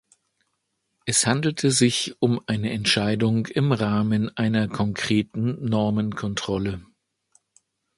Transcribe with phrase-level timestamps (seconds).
[1.05, 6.83] Es handelte sich um eine Entscheidung im Rahmen einer konkreten Normenkontrolle.